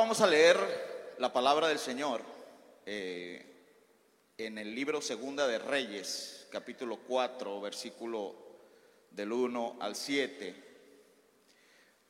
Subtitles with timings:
[0.00, 0.56] Vamos a leer
[1.18, 2.22] la palabra del Señor
[2.86, 3.44] eh,
[4.38, 8.34] en el libro Segunda de Reyes, capítulo 4, versículo
[9.10, 10.54] del 1 al 7.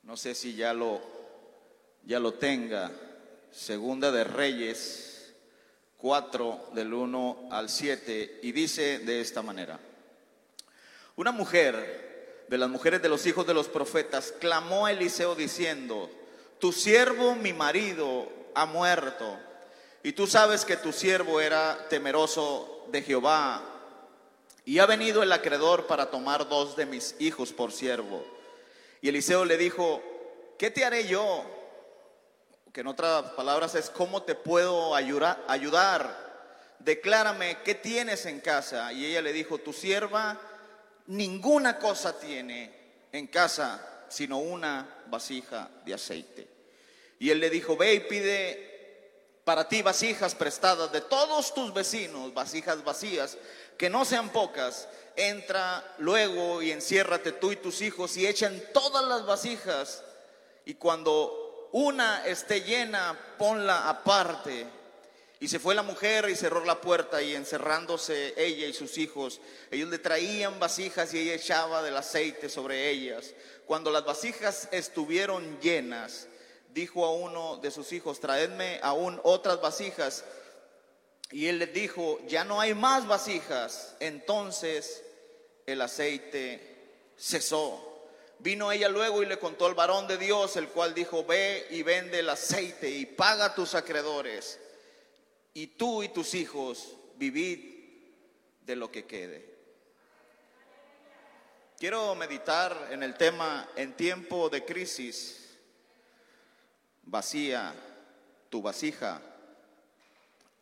[0.05, 1.01] No sé si ya lo,
[2.05, 2.93] ya lo tenga.
[3.51, 5.35] Segunda de Reyes
[5.97, 9.81] 4, del 1 al 7, y dice de esta manera.
[11.17, 16.09] Una mujer de las mujeres de los hijos de los profetas clamó a Eliseo diciendo,
[16.61, 19.39] tu siervo, mi marido, ha muerto.
[20.03, 23.63] Y tú sabes que tu siervo era temeroso de Jehová.
[24.65, 28.25] Y ha venido el acreedor para tomar dos de mis hijos por siervo.
[29.01, 30.03] Y Eliseo le dijo,
[30.59, 31.45] ¿qué te haré yo?
[32.73, 36.21] Que en otras palabras es, ¿cómo te puedo ayudar?
[36.79, 38.93] Declárame, ¿qué tienes en casa?
[38.93, 40.39] Y ella le dijo, tu sierva
[41.07, 42.73] ninguna cosa tiene
[43.13, 46.49] en casa sino una vasija de aceite.
[47.21, 48.71] Y él le dijo, ve y pide
[49.45, 53.37] para ti vasijas prestadas de todos tus vecinos, vasijas vacías,
[53.77, 54.89] que no sean pocas.
[55.17, 60.03] Entra luego y enciérrate tú y tus hijos y echen todas las vasijas.
[60.65, 64.67] Y cuando una esté llena, ponla aparte.
[65.41, 69.43] Y se fue la mujer y cerró la puerta y encerrándose ella y sus hijos,
[69.71, 73.35] ellos le traían vasijas y ella echaba del aceite sobre ellas.
[73.67, 76.29] Cuando las vasijas estuvieron llenas,
[76.73, 80.25] dijo a uno de sus hijos, traedme aún otras vasijas.
[81.31, 83.95] Y él les dijo, ya no hay más vasijas.
[84.01, 85.03] Entonces
[85.67, 86.71] el aceite
[87.19, 87.87] cesó.
[88.39, 91.83] Vino ella luego y le contó al varón de Dios, el cual dijo, ve y
[91.83, 94.59] vende el aceite y paga a tus acreedores
[95.53, 97.59] y tú y tus hijos vivid
[98.63, 99.51] de lo que quede.
[101.79, 105.50] Quiero meditar en el tema en tiempo de crisis,
[107.11, 107.75] vacía
[108.49, 109.21] tu vasija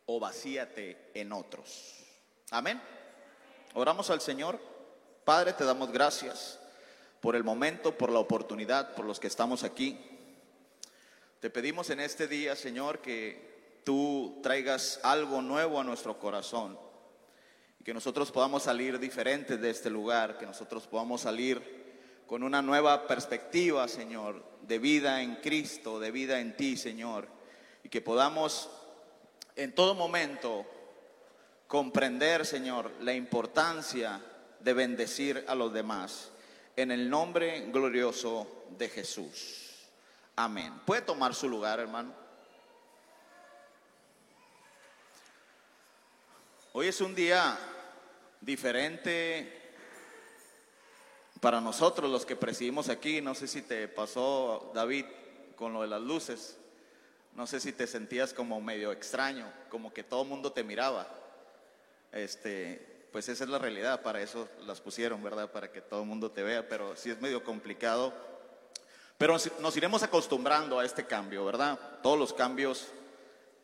[0.07, 1.95] o vacíate en otros.
[2.49, 2.81] Amén.
[3.75, 4.59] Oramos al Señor.
[5.23, 6.59] Padre, te damos gracias
[7.21, 9.99] por el momento, por la oportunidad, por los que estamos aquí.
[11.39, 16.79] Te pedimos en este día, Señor, que tú traigas algo nuevo a nuestro corazón
[17.79, 21.79] y que nosotros podamos salir diferentes de este lugar, que nosotros podamos salir
[22.29, 27.27] con una nueva perspectiva, Señor, de vida en Cristo, de vida en ti, Señor,
[27.83, 28.69] y que podamos
[29.55, 30.63] en todo momento
[31.65, 34.21] comprender, Señor, la importancia
[34.59, 36.29] de bendecir a los demás.
[36.75, 39.87] En el nombre glorioso de Jesús.
[40.35, 40.81] Amén.
[40.85, 42.13] ¿Puede tomar su lugar, hermano?
[46.73, 47.57] Hoy es un día
[48.39, 49.58] diferente
[51.39, 53.21] para nosotros los que presidimos aquí.
[53.21, 55.05] No sé si te pasó, David,
[55.55, 56.57] con lo de las luces.
[57.35, 61.07] No sé si te sentías como medio extraño, como que todo el mundo te miraba.
[62.11, 65.51] Este, pues esa es la realidad, para eso las pusieron, ¿verdad?
[65.51, 68.13] Para que todo el mundo te vea, pero sí es medio complicado.
[69.17, 71.77] Pero nos iremos acostumbrando a este cambio, ¿verdad?
[72.01, 72.87] Todos los cambios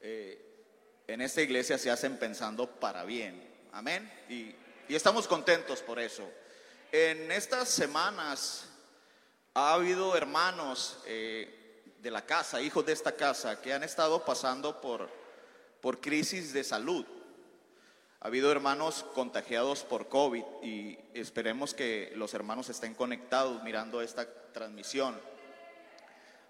[0.02, 0.46] eh,
[1.08, 3.42] en esta iglesia se hacen pensando para bien.
[3.72, 4.12] Amén.
[4.30, 4.56] Y,
[4.94, 6.24] estamos contentos por eso.
[6.98, 8.70] En estas semanas
[9.54, 14.80] ha habido hermanos eh, de la casa, hijos de esta casa, que han estado pasando
[14.80, 15.10] por,
[15.82, 17.06] por crisis de salud.
[18.22, 24.26] Ha habido hermanos contagiados por COVID y esperemos que los hermanos estén conectados mirando esta
[24.54, 25.20] transmisión.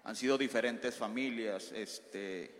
[0.04, 2.54] Han sido diferentes familias, este,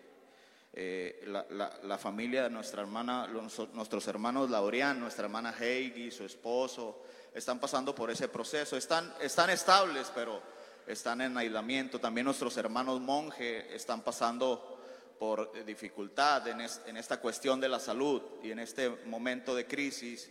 [0.72, 7.04] eh, la, familia de nuestra hermana, nuestros hermanos Laureán, nuestra hermana Heidi, su esposo,
[7.36, 8.76] están pasando por ese proceso.
[8.76, 10.40] Están, están estables, pero
[10.86, 12.00] están en aislamiento.
[12.00, 14.80] También nuestros hermanos monje están pasando
[15.18, 16.60] por dificultad en,
[16.96, 20.30] esta cuestión de la salud y en este momento de crisis.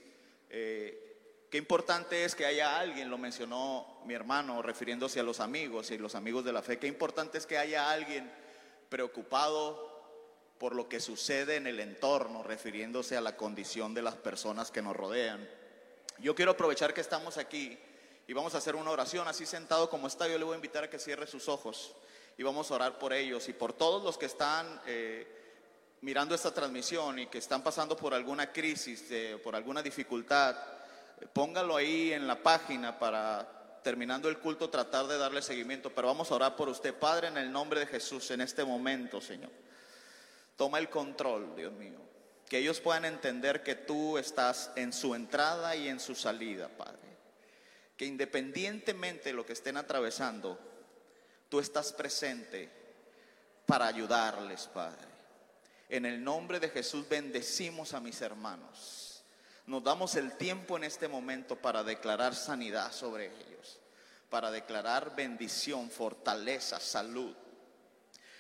[0.49, 5.91] Eh, qué importante es que haya alguien, lo mencionó mi hermano refiriéndose a los amigos
[5.91, 8.31] y los amigos de la fe, qué importante es que haya alguien
[8.89, 9.93] preocupado
[10.57, 14.81] por lo que sucede en el entorno, refiriéndose a la condición de las personas que
[14.81, 15.47] nos rodean.
[16.19, 17.77] Yo quiero aprovechar que estamos aquí
[18.27, 20.27] y vamos a hacer una oración así sentado como está.
[20.27, 21.93] Yo le voy a invitar a que cierre sus ojos
[22.37, 25.27] y vamos a orar por ellos y por todos los que están eh,
[26.01, 29.05] mirando esta transmisión y que están pasando por alguna crisis,
[29.43, 30.55] por alguna dificultad.
[31.33, 36.31] póngalo ahí en la página para terminando el culto tratar de darle seguimiento, pero vamos
[36.31, 39.51] a orar por usted, Padre, en el nombre de Jesús, en este momento, Señor.
[40.55, 42.04] Toma el control, Dios mío.
[42.49, 46.99] Que ellos puedan entender que tú estás en su entrada y en su salida, Padre.
[47.97, 50.59] Que independientemente de lo que estén atravesando,
[51.49, 52.69] tú estás presente
[53.65, 55.07] para ayudarles, Padre.
[55.89, 59.23] En el nombre de Jesús bendecimos a mis hermanos.
[59.67, 63.79] Nos damos el tiempo en este momento para declarar sanidad sobre ellos,
[64.29, 67.35] para declarar bendición, fortaleza, salud.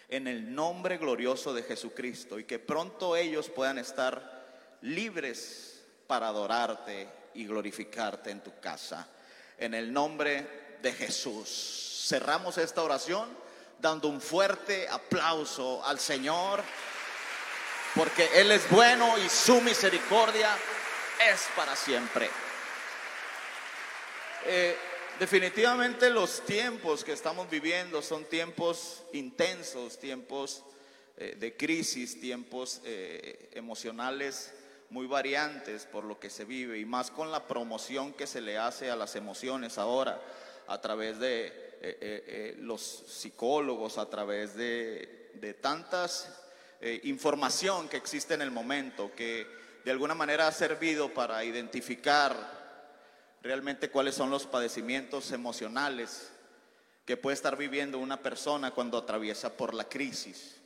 [0.09, 7.07] En el nombre glorioso de Jesucristo y que pronto ellos puedan estar libres para adorarte
[7.33, 9.07] y glorificarte en tu casa.
[9.57, 12.05] En el nombre de Jesús.
[12.07, 13.27] Cerramos esta oración
[13.79, 16.63] dando un fuerte aplauso al Señor,
[17.95, 20.49] porque Él es bueno y su misericordia
[21.31, 22.29] es para siempre.
[24.45, 24.77] Eh,
[25.19, 30.63] definitivamente los tiempos que estamos viviendo son tiempos intensos, tiempos
[31.17, 34.53] eh, de crisis, tiempos eh, emocionales
[34.89, 38.57] muy variantes por lo que se vive y más con la promoción que se le
[38.57, 40.21] hace a las emociones ahora
[40.67, 46.41] a través de eh, los psicólogos, a través de, de tantas
[47.03, 49.47] información que existe en el momento, que
[49.83, 52.64] de alguna manera ha servido para identificar
[53.45, 56.31] realmente cuáles son los padecimientos emocionales
[57.05, 60.57] que puede estar viviendo una persona cuando atraviesa por la crisis.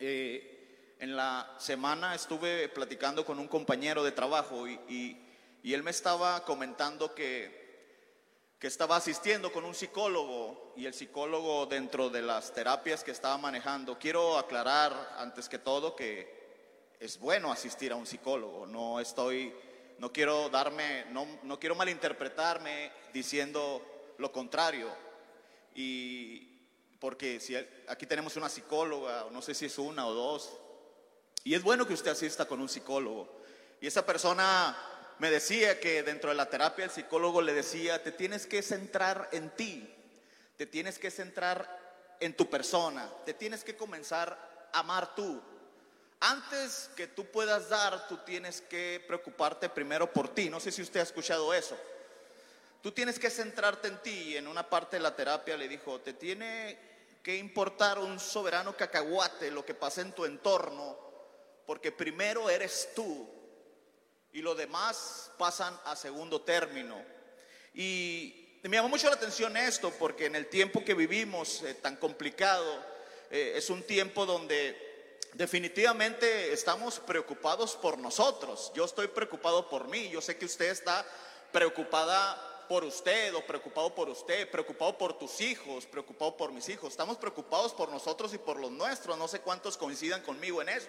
[0.00, 5.16] en la semana estuve platicando con un compañero de trabajo y
[5.62, 7.68] él me estaba comentando que
[8.58, 13.38] que estaba asistiendo con un psicólogo y el psicólogo dentro de las terapias que estaba
[13.38, 13.98] manejando.
[13.98, 18.66] Quiero aclarar antes que todo que es bueno asistir a un psicólogo.
[18.66, 19.54] No estoy,
[19.98, 24.90] no quiero darme, no, no quiero malinterpretarme diciendo lo contrario.
[25.74, 26.58] Y
[26.98, 27.56] porque si
[27.86, 30.52] aquí tenemos una psicóloga, no sé si es una o dos,
[31.44, 33.40] y es bueno que usted asista con un psicólogo.
[33.80, 34.76] Y esa persona
[35.18, 39.28] me decía que dentro de la terapia el psicólogo le decía, te tienes que centrar
[39.32, 39.88] en ti,
[40.56, 45.40] te tienes que centrar en tu persona, te tienes que comenzar a amar tú.
[46.20, 50.50] Antes que tú puedas dar, tú tienes que preocuparte primero por ti.
[50.50, 51.76] No sé si usted ha escuchado eso.
[52.82, 54.32] Tú tienes que centrarte en ti.
[54.32, 56.78] Y en una parte de la terapia le dijo, te tiene
[57.22, 60.98] que importar un soberano cacahuate lo que pasa en tu entorno,
[61.66, 63.28] porque primero eres tú
[64.32, 67.00] y lo demás pasan a segundo término.
[67.74, 71.96] Y me llamó mucho la atención esto porque en el tiempo que vivimos eh, tan
[71.96, 72.84] complicado,
[73.30, 74.87] eh, es un tiempo donde
[75.34, 78.72] definitivamente estamos preocupados por nosotros.
[78.74, 81.04] Yo estoy preocupado por mí, yo sé que usted está
[81.52, 86.90] preocupada por usted o preocupado por usted, preocupado por tus hijos, preocupado por mis hijos.
[86.90, 89.16] Estamos preocupados por nosotros y por los nuestros.
[89.16, 90.88] No sé cuántos coincidan conmigo en eso.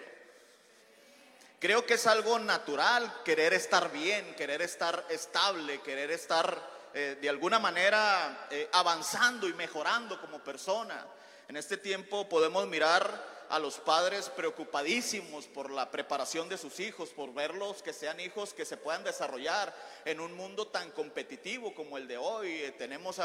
[1.58, 7.28] Creo que es algo natural querer estar bien, querer estar estable, querer estar eh, de
[7.28, 11.06] alguna manera eh, avanzando y mejorando como persona.
[11.48, 17.10] En este tiempo podemos mirar a los padres preocupadísimos por la preparación de sus hijos,
[17.10, 19.74] por verlos que sean hijos que se puedan desarrollar
[20.04, 22.48] en un mundo tan competitivo como el de hoy.
[22.50, 23.20] Eh, tenemos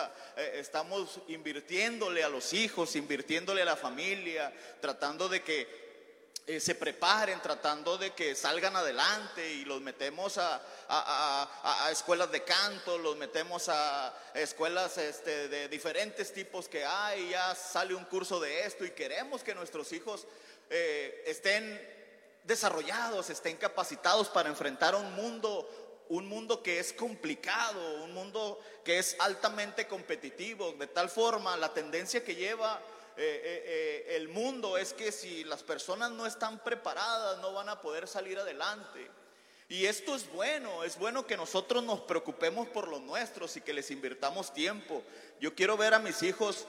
[0.54, 4.51] estamos invirtiéndole a los hijos, invirtiéndole a la familia,
[4.81, 5.85] tratando de que
[6.47, 10.62] eh, se preparen tratando de que salgan adelante y los metemos a,
[11.92, 17.95] escuelas de canto, los metemos a escuelas este, de diferentes tipos que hay, ya sale
[17.95, 20.27] un curso de esto y queremos que nuestros hijos
[20.69, 21.81] eh, estén
[22.44, 28.99] desarrollados, estén capacitados para enfrentar un mundo, un mundo que es complicado, un mundo que
[28.99, 32.80] es altamente competitivo, de tal forma la tendencia que lleva
[33.18, 37.69] eh, eh, eh, el mundo es que si las personas no están preparadas no van
[37.69, 39.10] a poder salir adelante.
[39.68, 43.74] Y esto es bueno, es bueno que nosotros nos preocupemos por los nuestros y que
[43.74, 45.02] les invirtamos tiempo.
[45.40, 46.68] Yo quiero ver a mis hijos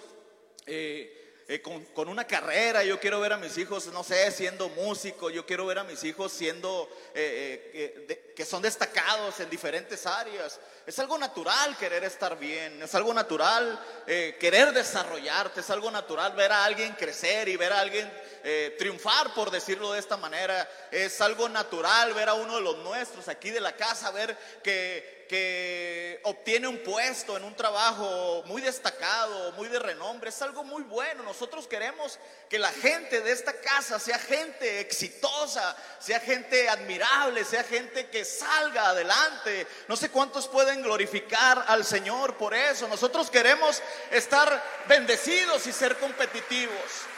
[1.95, 5.65] con, una carrera, yo quiero ver a mis hijos, no sé, siendo músicos, yo quiero
[5.67, 10.59] ver a mis hijos siendo, que son destacados en diferentes áreas.
[10.87, 16.33] Es algo natural querer estar bien, es algo natural eh, querer desarrollarte, es algo natural
[16.35, 18.09] ver a alguien crecer y ver a alguien
[18.49, 20.71] eh, triunfar, por decirlo de esta manera.
[20.93, 25.27] Es algo natural ver a uno de los nuestros aquí de la casa, ver que,
[25.29, 30.31] que obtiene un puesto en un trabajo muy destacado, muy de renombre.
[30.31, 31.25] Es algo muy bueno.
[31.25, 37.65] Nosotros queremos que la gente de esta casa sea gente exitosa, sea gente admirable, sea
[37.65, 39.67] gente que salga adelante.
[39.89, 42.87] No sé cuántos pueden glorificar al Señor por eso.
[42.87, 47.16] Nosotros queremos estar bendecidos y ser competitivos.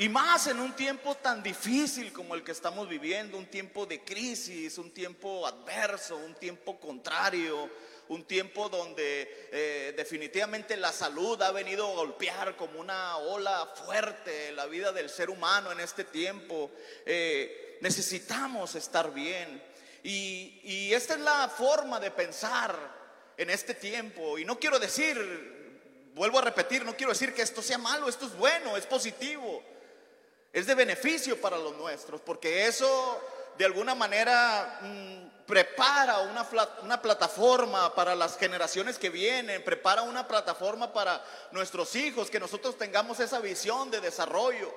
[0.00, 4.04] Y más en un tiempo tan difícil como el que estamos viviendo, un tiempo de
[4.04, 7.68] crisis, un tiempo adverso, un tiempo contrario,
[8.06, 14.52] un tiempo donde eh, definitivamente la salud ha venido a golpear como una ola fuerte
[14.52, 16.70] la vida del ser humano en este tiempo.
[17.04, 19.60] Eh, necesitamos estar bien.
[20.04, 22.78] Y, y esta es la forma de pensar
[23.36, 24.38] en este tiempo.
[24.38, 28.26] Y no quiero decir, vuelvo a repetir, no quiero decir que esto sea malo, esto
[28.26, 29.67] es bueno, es positivo
[30.52, 33.20] es de beneficio para los nuestros, porque eso
[33.56, 36.46] de alguna manera mm, prepara una,
[36.82, 42.78] una plataforma para las generaciones que vienen, prepara una plataforma para nuestros hijos, que nosotros
[42.78, 44.72] tengamos esa visión de desarrollo.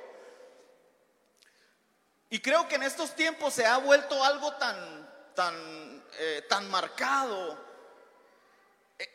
[2.29, 7.57] Y creo que en estos tiempos se ha vuelto algo tan, tan, eh, tan marcado,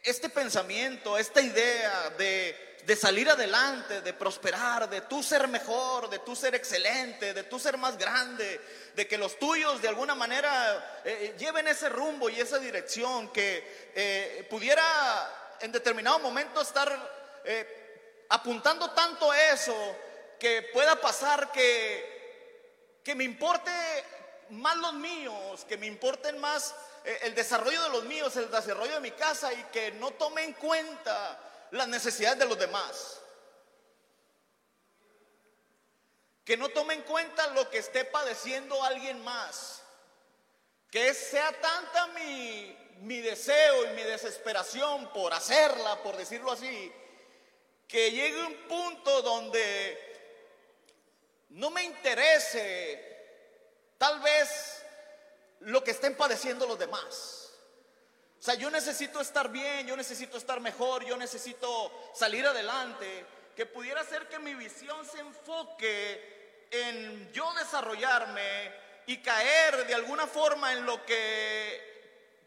[0.03, 6.21] este pensamiento, esta idea de de salir adelante, de prosperar, de tú ser mejor, de
[6.21, 8.61] tú ser excelente, de tú ser más grande,
[8.95, 13.33] de que los tuyos de alguna manera eh, eh, lleven ese rumbo y esa dirección,
[13.33, 17.17] que eh, pudiera en determinado momento estar
[18.29, 19.97] apuntando tanto a eso,
[20.39, 23.71] que pueda pasar que, que me importe
[24.51, 26.75] más los míos, que me importen más
[27.07, 30.55] el desarrollo de los míos, el desarrollo de mi casa y que no tome en
[30.55, 31.39] cuenta
[31.71, 33.21] las necesidades de los demás.
[36.45, 39.83] Que no tome en cuenta lo que esté padeciendo alguien más.
[40.91, 46.93] Que sea tanta mi, mi deseo y mi desesperación por hacerla, por decirlo así,
[47.87, 50.03] que llegue un punto donde
[51.51, 53.15] no me interese
[53.99, 54.76] tal vez
[55.67, 57.51] lo que estén padeciendo los demás.
[58.39, 63.27] O sea, yo necesito estar bien, yo necesito estar mejor, yo necesito salir adelante.
[63.57, 68.73] Que pudiera ser que mi visión se enfoque en yo desarrollarme
[69.07, 71.96] y caer de alguna forma en lo que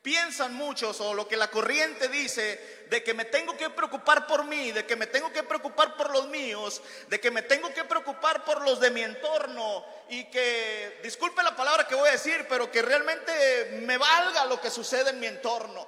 [0.10, 4.44] piensan muchos o lo que la corriente dice de que me tengo que preocupar por
[4.44, 7.84] mí, de que me tengo que preocupar por los míos, de que me tengo que
[7.84, 12.48] preocupar por los de mi entorno y que, disculpe la palabra que voy a decir,
[12.50, 15.88] pero que realmente me valga lo que sucede en mi entorno.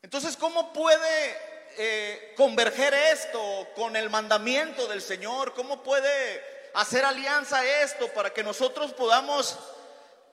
[0.00, 1.36] Entonces, ¿cómo puede
[1.76, 5.54] eh, converger esto con el mandamiento del Señor?
[5.54, 9.58] ¿Cómo puede hacer alianza esto para que nosotros podamos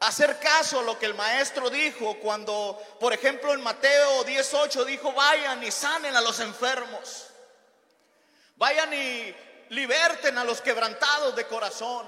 [0.07, 5.11] hacer caso a lo que el maestro dijo cuando, por ejemplo, en Mateo 18 dijo,
[5.13, 7.27] vayan y sanen a los enfermos,
[8.55, 9.35] vayan y
[9.69, 12.07] liberten a los quebrantados de corazón.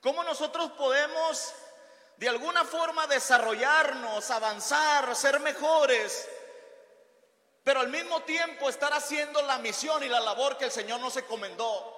[0.00, 1.52] ¿Cómo nosotros podemos
[2.16, 6.28] de alguna forma desarrollarnos, avanzar, ser mejores,
[7.64, 11.16] pero al mismo tiempo estar haciendo la misión y la labor que el Señor nos
[11.16, 11.96] encomendó?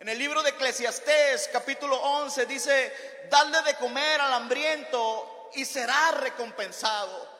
[0.00, 6.10] En el libro de Eclesiastés, capítulo 11, dice, dale de comer al hambriento y será
[6.12, 7.34] recompensado.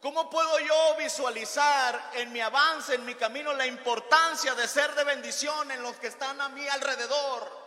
[0.00, 5.04] ¿Cómo puedo yo visualizar en mi avance, en mi camino, la importancia de ser de
[5.04, 7.66] bendición en los que están a mi alrededor?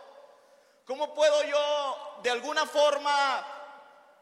[0.86, 3.46] ¿Cómo puedo yo de alguna forma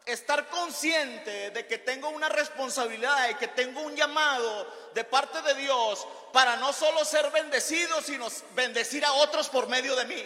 [0.08, 5.54] estar consciente de que tengo una responsabilidad y que tengo un llamado de parte de
[5.54, 10.24] Dios para no solo ser bendecido, sino bendecir a otros por medio de mí.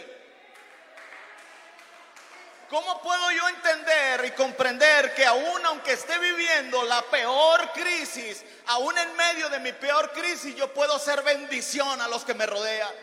[2.70, 8.96] ¿Cómo puedo yo entender y comprender que aún aunque esté viviendo la peor crisis, aún
[8.96, 12.94] en medio de mi peor crisis, yo puedo ser bendición a los que me rodean?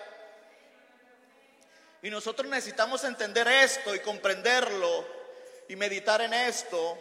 [2.01, 5.18] Y nosotros necesitamos entender esto y comprenderlo
[5.69, 6.97] y meditar en esto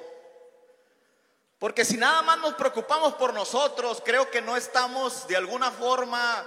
[1.59, 6.47] porque si nada más nos preocupamos por nosotros, creo que no estamos de alguna forma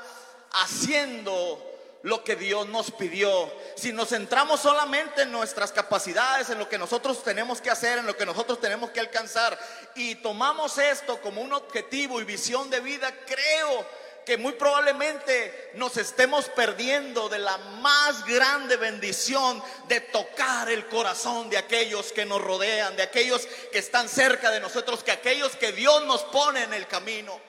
[0.54, 1.62] haciendo
[2.04, 3.52] lo que Dios nos pidió.
[3.76, 8.08] Si nos centramos solamente en nuestras capacidades, en lo que nosotros tenemos que hacer, en
[8.08, 9.60] lo que nosotros tenemos que alcanzar,
[9.96, 13.86] y tomamos esto como un objetivo y visión de vida, creo
[14.26, 21.50] que muy probablemente nos estemos perdiendo de la más grande bendición de tocar el corazón
[21.50, 25.72] de aquellos que nos rodean, de aquellos que están cerca de nosotros, que aquellos que
[25.72, 27.40] Dios nos pone en el camino.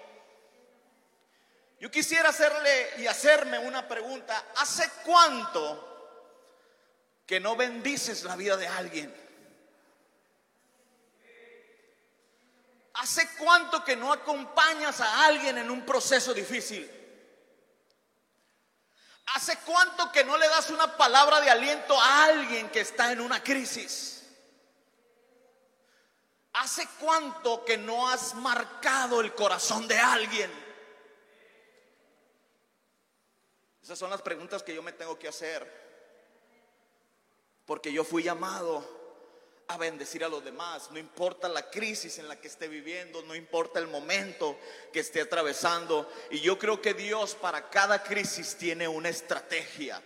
[1.80, 4.46] Yo quisiera hacerle y hacerme una pregunta.
[4.56, 5.88] ¿Hace cuánto
[7.26, 9.31] que no bendices la vida de alguien?
[12.94, 16.90] ¿Hace cuánto que no acompañas a alguien en un proceso difícil?
[19.34, 23.20] ¿Hace cuánto que no le das una palabra de aliento a alguien que está en
[23.20, 24.22] una crisis?
[26.52, 30.52] ¿Hace cuánto que no has marcado el corazón de alguien?
[33.82, 35.80] Esas son las preguntas que yo me tengo que hacer.
[37.64, 39.01] Porque yo fui llamado
[39.76, 40.90] bendecir a los demás.
[40.90, 44.58] No importa la crisis en la que esté viviendo, no importa el momento
[44.92, 46.10] que esté atravesando.
[46.30, 50.02] Y yo creo que Dios para cada crisis tiene una estrategia.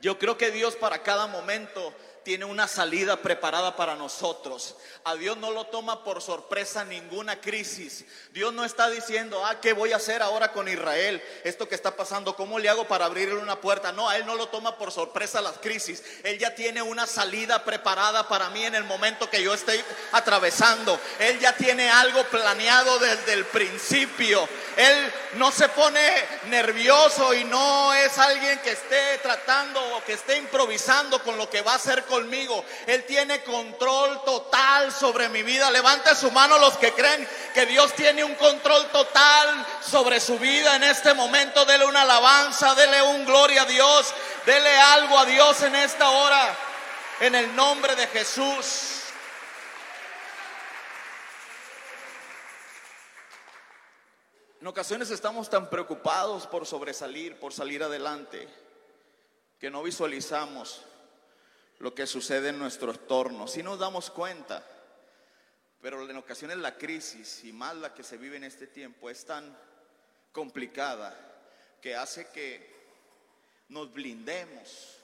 [0.00, 4.76] Yo creo que Dios para cada momento tiene una salida preparada para nosotros.
[5.04, 8.04] A Dios no lo toma por sorpresa ninguna crisis.
[8.32, 11.22] Dios no está diciendo, ah, ¿qué voy a hacer ahora con Israel?
[11.44, 13.92] Esto que está pasando, ¿cómo le hago para abrirle una puerta?
[13.92, 16.02] No, a Él no lo toma por sorpresa las crisis.
[16.24, 20.98] Él ya tiene una salida preparada para mí en el momento que yo esté atravesando.
[21.18, 24.48] Él ya tiene algo planeado desde el principio.
[24.76, 26.00] Él no se pone
[26.46, 31.62] nervioso y no es alguien que esté tratando o que esté improvisando con lo que
[31.62, 32.04] va a hacer
[32.86, 35.70] Él tiene control total sobre mi vida.
[35.70, 40.76] Levante su mano los que creen que Dios tiene un control total sobre su vida
[40.76, 41.64] en este momento.
[41.64, 44.14] Dele una alabanza, dele un gloria a Dios,
[44.46, 46.56] dele algo a Dios en esta hora.
[47.20, 49.00] En el nombre de Jesús.
[54.60, 58.48] En ocasiones estamos tan preocupados por sobresalir, por salir adelante,
[59.58, 60.82] que no visualizamos
[61.78, 63.46] lo que sucede en nuestro entorno.
[63.46, 64.64] Si nos damos cuenta,
[65.80, 69.24] pero en ocasiones la crisis y más la que se vive en este tiempo es
[69.24, 69.56] tan
[70.32, 71.14] complicada
[71.80, 72.74] que hace que
[73.68, 74.98] nos blindemos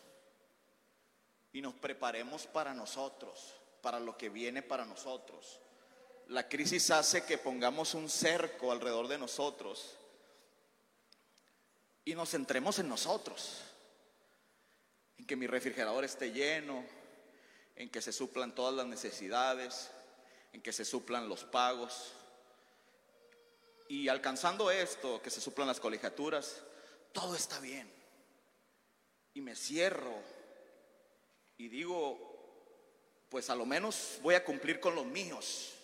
[1.52, 5.60] y nos preparemos para nosotros, para lo que viene para nosotros.
[6.28, 9.96] La crisis hace que pongamos un cerco alrededor de nosotros
[12.04, 13.64] y nos centremos en nosotros
[15.20, 16.82] en que mi refrigerador esté lleno,
[17.76, 19.90] en que se suplan todas las necesidades,
[20.54, 22.14] en que se suplan los pagos.
[23.86, 26.62] Y alcanzando esto, que se suplan las colegiaturas,
[27.12, 27.92] todo está bien.
[29.34, 30.22] Y me cierro
[31.58, 35.74] y digo, pues a lo menos voy a cumplir con los míos,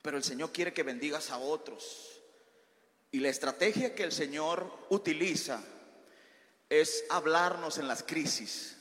[0.00, 2.18] pero el Señor quiere que bendigas a otros.
[3.12, 5.62] Y la estrategia que el Señor utiliza
[6.80, 8.76] es hablarnos en las crisis,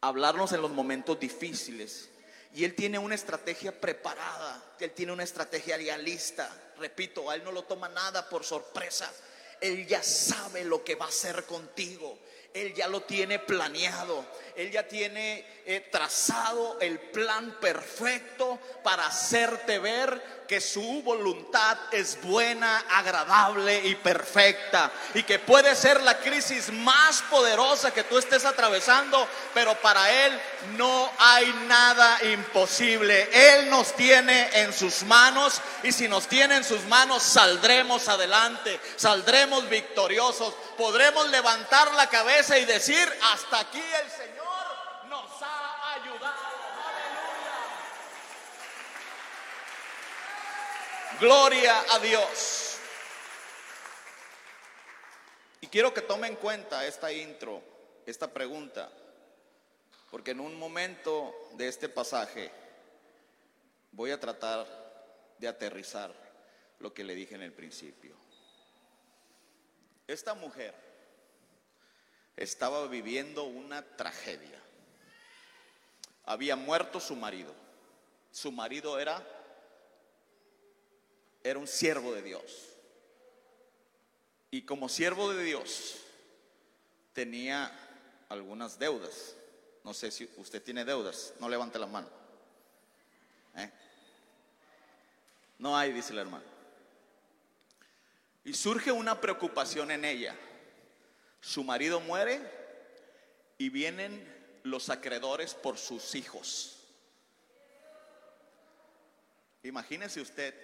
[0.00, 2.08] hablarnos en los momentos difíciles.
[2.54, 6.50] Y Él tiene una estrategia preparada, Él tiene una estrategia realista.
[6.78, 9.12] Repito, a Él no lo toma nada por sorpresa.
[9.60, 12.18] Él ya sabe lo que va a hacer contigo.
[12.54, 14.24] Él ya lo tiene planeado.
[14.56, 22.20] Él ya tiene eh, trazado el plan perfecto para hacerte ver que su voluntad es
[22.22, 24.90] buena, agradable y perfecta.
[25.12, 30.40] Y que puede ser la crisis más poderosa que tú estés atravesando, pero para Él
[30.78, 33.28] no hay nada imposible.
[33.30, 38.80] Él nos tiene en sus manos y si nos tiene en sus manos saldremos adelante,
[38.96, 44.37] saldremos victoriosos, podremos levantar la cabeza y decir, hasta aquí el Señor
[51.20, 52.78] Gloria a Dios.
[55.60, 57.60] Y quiero que tome en cuenta esta intro,
[58.06, 58.88] esta pregunta,
[60.12, 62.52] porque en un momento de este pasaje
[63.90, 64.64] voy a tratar
[65.38, 66.14] de aterrizar
[66.78, 68.14] lo que le dije en el principio.
[70.06, 70.72] Esta mujer
[72.36, 74.62] estaba viviendo una tragedia.
[76.26, 77.52] Había muerto su marido.
[78.30, 79.37] Su marido era
[81.42, 82.68] era un siervo de Dios.
[84.50, 85.98] Y como siervo de Dios
[87.12, 87.70] tenía
[88.28, 89.34] algunas deudas.
[89.84, 92.08] No sé si usted tiene deudas, no levante la mano.
[93.56, 93.70] ¿Eh?
[95.58, 96.44] No hay, dice el hermano.
[98.44, 100.34] Y surge una preocupación en ella.
[101.40, 102.40] Su marido muere
[103.58, 106.78] y vienen los acreedores por sus hijos.
[109.62, 110.54] Imagínese usted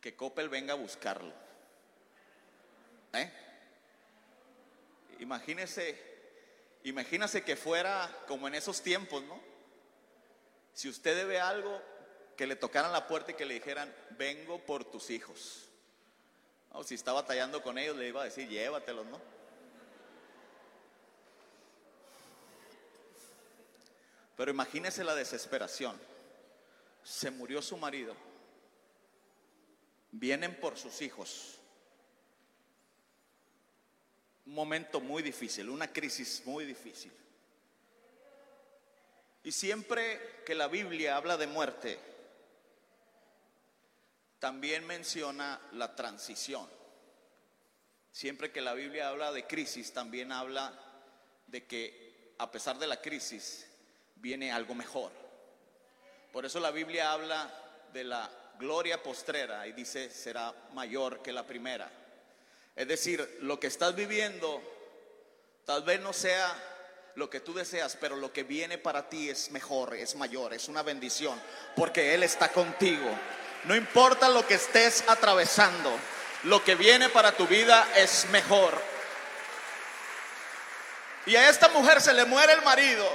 [0.00, 1.32] que Coppel venga a buscarlo.
[3.12, 3.30] ¿Eh?
[5.18, 6.00] Imagínese,
[6.84, 9.40] imagínese que fuera como en esos tiempos, ¿no?
[10.72, 11.82] Si usted debe algo,
[12.36, 15.66] que le tocaran la puerta y que le dijeran, vengo por tus hijos.
[16.72, 19.20] O si estaba batallando con ellos, le iba a decir, llévatelos, ¿no?
[24.36, 26.00] Pero imagínese la desesperación.
[27.02, 28.29] Se murió su marido
[30.12, 31.58] vienen por sus hijos.
[34.46, 37.12] Un momento muy difícil, una crisis muy difícil.
[39.42, 41.98] Y siempre que la Biblia habla de muerte,
[44.38, 46.68] también menciona la transición.
[48.10, 50.72] Siempre que la Biblia habla de crisis, también habla
[51.46, 53.66] de que a pesar de la crisis
[54.16, 55.12] viene algo mejor.
[56.32, 57.52] Por eso la Biblia habla
[57.92, 61.90] de la gloria postrera y dice será mayor que la primera.
[62.76, 64.62] Es decir, lo que estás viviendo
[65.64, 66.54] tal vez no sea
[67.16, 70.68] lo que tú deseas, pero lo que viene para ti es mejor, es mayor, es
[70.68, 71.40] una bendición,
[71.74, 73.08] porque Él está contigo.
[73.64, 75.90] No importa lo que estés atravesando,
[76.44, 78.80] lo que viene para tu vida es mejor.
[81.26, 83.06] Y a esta mujer se le muere el marido,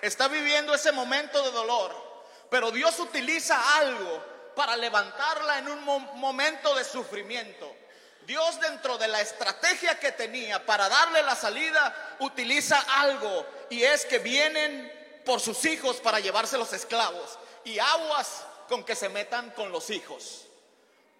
[0.00, 1.94] está viviendo ese momento de dolor,
[2.50, 7.74] pero Dios utiliza algo para levantarla en un momento de sufrimiento.
[8.26, 14.04] Dios dentro de la estrategia que tenía para darle la salida, utiliza algo y es
[14.06, 19.50] que vienen por sus hijos para llevarse los esclavos y aguas con que se metan
[19.50, 20.46] con los hijos.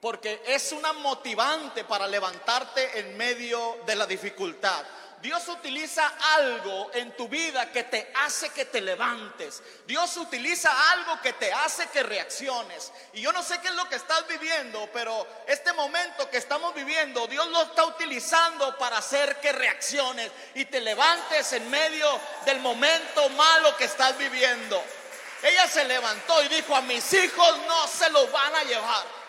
[0.01, 4.85] Porque es una motivante para levantarte en medio de la dificultad.
[5.22, 6.04] Dios utiliza
[6.35, 9.62] algo en tu vida que te hace que te levantes.
[9.87, 12.90] Dios utiliza algo que te hace que reacciones.
[13.12, 16.74] Y yo no sé qué es lo que estás viviendo, pero este momento que estamos
[16.74, 22.58] viviendo, Dios lo está utilizando para hacer que reacciones y te levantes en medio del
[22.58, 24.82] momento malo que estás viviendo.
[25.40, 29.21] Ella se levantó y dijo, a mis hijos no se los van a llevar.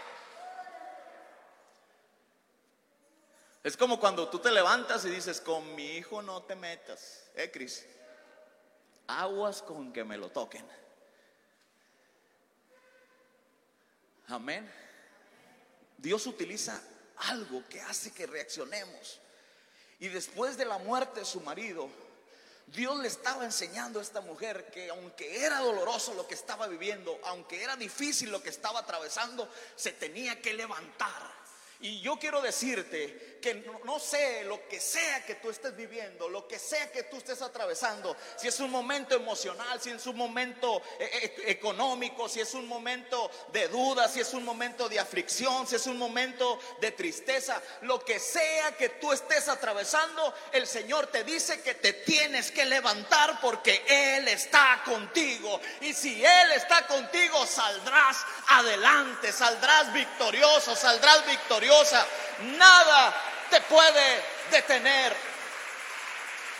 [3.63, 7.49] Es como cuando tú te levantas y dices, con mi hijo no te metas, ¿eh,
[7.49, 7.85] Cris?
[9.07, 10.65] Aguas con que me lo toquen.
[14.27, 14.69] Amén.
[15.97, 16.81] Dios utiliza
[17.17, 19.21] algo que hace que reaccionemos.
[19.99, 21.89] Y después de la muerte de su marido,
[22.67, 27.17] Dios le estaba enseñando a esta mujer que aunque era doloroso lo que estaba viviendo,
[27.23, 31.31] aunque era difícil lo que estaba atravesando, se tenía que levantar.
[31.79, 36.47] Y yo quiero decirte que no, sé lo que sea que tú estés viviendo, lo
[36.47, 40.81] que sea que tú estés atravesando, si es un momento emocional, si es un momento
[40.97, 45.67] eh, eh, económico, si es un momento de duda, si es un momento de aflicción,
[45.67, 51.07] si es un momento de tristeza, lo que sea que tú estés atravesando, el Señor
[51.07, 55.59] te dice que te tienes que levantar porque Él está contigo.
[55.81, 61.97] Y si Él está contigo, saldrás adelante, saldrás victorioso, saldrás victorioso
[62.39, 63.13] Nada
[63.49, 65.15] te puede detener.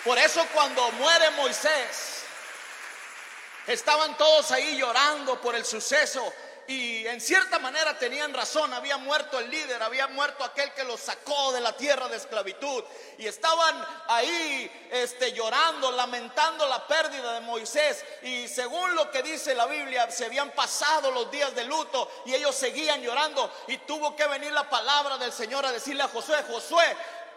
[0.03, 2.23] Por eso cuando muere Moisés,
[3.67, 6.33] estaban todos ahí llorando por el suceso
[6.67, 10.99] y en cierta manera tenían razón, había muerto el líder, había muerto aquel que los
[10.99, 12.83] sacó de la tierra de esclavitud.
[13.17, 18.05] Y estaban ahí este llorando, lamentando la pérdida de Moisés.
[18.21, 22.33] Y según lo que dice la Biblia, se habían pasado los días de luto y
[22.33, 23.51] ellos seguían llorando.
[23.67, 26.95] Y tuvo que venir la palabra del Señor a decirle a Josué, Josué,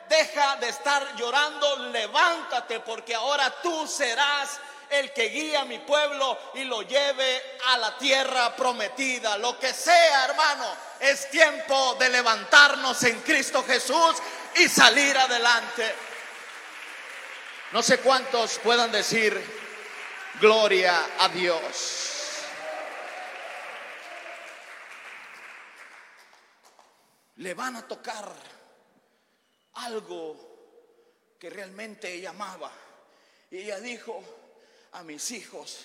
[0.09, 6.39] deja de estar llorando, levántate porque ahora tú serás el que guía a mi pueblo
[6.55, 9.37] y lo lleve a la tierra prometida.
[9.39, 10.67] Lo que sea, hermano,
[11.01, 14.17] es tiempo de levantarnos en Cristo Jesús
[14.57, 15.95] y salir adelante.
[17.73, 19.39] No sé cuántos puedan decir
[20.41, 22.03] gloria a Dios.
[27.37, 28.33] Le van a tocar
[29.75, 30.57] algo
[31.39, 32.73] que realmente ella amaba.
[33.51, 34.23] Y ella dijo,
[34.97, 35.79] a mis hijos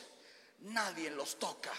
[0.61, 1.71] nadie los toca.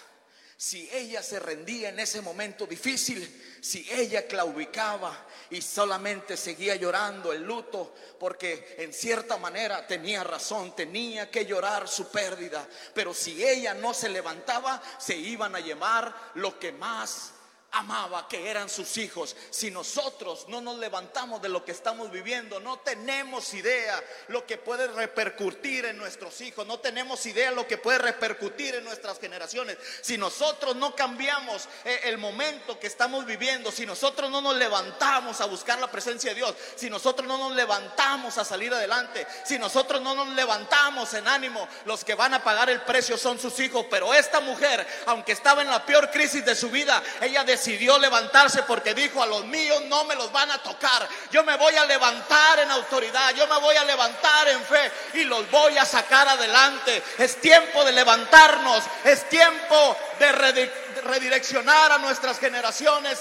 [0.56, 7.32] Si ella se rendía en ese momento difícil, si ella claudicaba y solamente seguía llorando
[7.32, 13.44] el luto, porque en cierta manera tenía razón, tenía que llorar su pérdida, pero si
[13.44, 17.31] ella no se levantaba, se iban a llevar lo que más
[17.72, 19.34] amaba, que eran sus hijos.
[19.50, 24.58] Si nosotros no nos levantamos de lo que estamos viviendo, no tenemos idea lo que
[24.58, 29.78] puede repercutir en nuestros hijos, no tenemos idea lo que puede repercutir en nuestras generaciones.
[30.02, 35.40] Si nosotros no cambiamos eh, el momento que estamos viviendo, si nosotros no nos levantamos
[35.40, 39.58] a buscar la presencia de Dios, si nosotros no nos levantamos a salir adelante, si
[39.58, 43.58] nosotros no nos levantamos en ánimo, los que van a pagar el precio son sus
[43.60, 43.86] hijos.
[43.90, 47.96] Pero esta mujer, aunque estaba en la peor crisis de su vida, ella decía decidió
[47.96, 51.08] levantarse porque dijo a los míos no me los van a tocar.
[51.30, 55.24] Yo me voy a levantar en autoridad, yo me voy a levantar en fe y
[55.24, 57.00] los voy a sacar adelante.
[57.18, 63.20] Es tiempo de levantarnos, es tiempo de redireccionar a nuestras generaciones,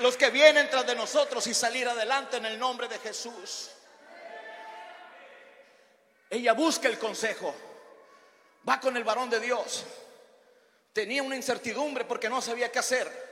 [0.00, 3.70] los que vienen tras de nosotros y salir adelante en el nombre de Jesús.
[6.28, 7.54] Ella busca el consejo,
[8.68, 9.84] va con el varón de Dios.
[10.92, 13.31] Tenía una incertidumbre porque no sabía qué hacer.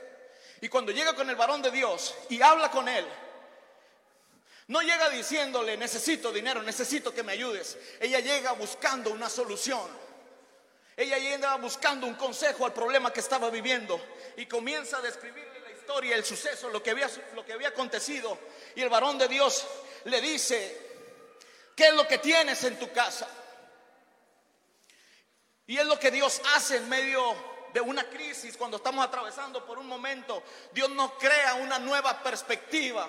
[0.61, 3.07] Y cuando llega con el varón de Dios y habla con él,
[4.71, 7.77] No llega diciéndole, necesito dinero, necesito que me ayudes.
[7.99, 9.85] Ella llega buscando una solución.
[10.97, 14.01] Ella llega buscando un consejo al problema que estaba viviendo
[14.37, 18.39] y comienza a describirle la historia, el suceso, lo que había, lo que había acontecido.
[18.77, 19.67] Y el varón de Dios
[20.05, 20.79] le dice,
[21.75, 23.27] ¿qué es lo que tienes en tu casa?
[25.67, 27.35] Y es lo que Dios hace en medio
[27.73, 30.43] de una crisis, cuando estamos atravesando por un momento.
[30.73, 33.09] Dios nos crea una nueva perspectiva.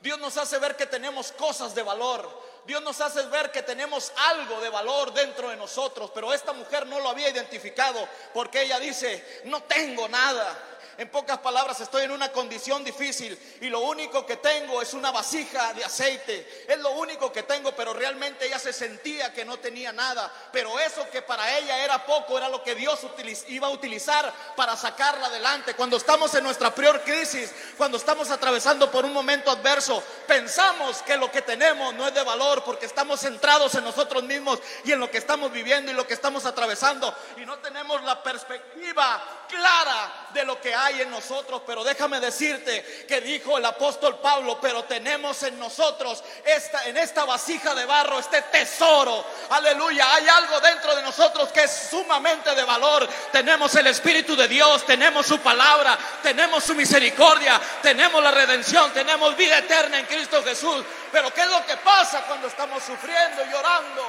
[0.00, 2.28] Dios nos hace ver que tenemos cosas de valor.
[2.66, 6.86] Dios nos hace ver que tenemos algo de valor dentro de nosotros, pero esta mujer
[6.86, 10.66] no lo había identificado porque ella dice, no tengo nada.
[11.00, 15.10] En pocas palabras, estoy en una condición difícil y lo único que tengo es una
[15.10, 16.66] vasija de aceite.
[16.68, 20.30] Es lo único que tengo, pero realmente ella se sentía que no tenía nada.
[20.52, 23.00] Pero eso que para ella era poco era lo que Dios
[23.48, 25.72] iba a utilizar para sacarla adelante.
[25.72, 31.16] Cuando estamos en nuestra peor crisis, cuando estamos atravesando por un momento adverso, pensamos que
[31.16, 35.00] lo que tenemos no es de valor porque estamos centrados en nosotros mismos y en
[35.00, 40.28] lo que estamos viviendo y lo que estamos atravesando y no tenemos la perspectiva clara
[40.32, 44.84] de lo que hay en nosotros, pero déjame decirte que dijo el apóstol Pablo, pero
[44.84, 49.24] tenemos en nosotros esta en esta vasija de barro este tesoro.
[49.50, 53.08] Aleluya, hay algo dentro de nosotros que es sumamente de valor.
[53.32, 59.36] Tenemos el espíritu de Dios, tenemos su palabra, tenemos su misericordia, tenemos la redención, tenemos
[59.36, 60.84] vida eterna en Cristo Jesús.
[61.12, 64.02] Pero ¿qué es lo que pasa estamos sufriendo y llorando?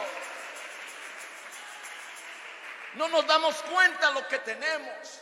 [2.96, 5.22] No nos damos cuenta lo que tenemos.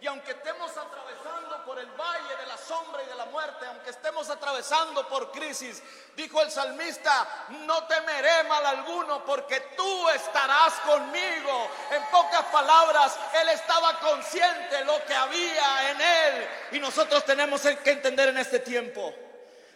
[0.00, 3.88] Y aunque estemos atravesando por el valle de la sombra y de la muerte, aunque
[3.88, 5.82] estemos atravesando por crisis,
[6.14, 11.70] dijo el salmista, no temeré mal alguno porque tú estarás conmigo.
[11.90, 16.48] En pocas palabras, él estaba consciente de lo que había en él.
[16.72, 19.14] Y nosotros tenemos que entender en este tiempo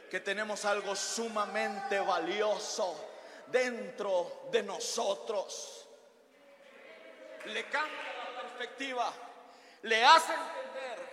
[0.08, 3.08] que tenemos algo sumamente valioso
[3.46, 5.86] dentro de nosotros.
[7.46, 7.98] Le cambia
[8.34, 9.12] la perspectiva
[9.82, 11.08] le hace entender